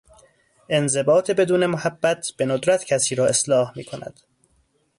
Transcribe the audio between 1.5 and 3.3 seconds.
محبت به ندرت کسی را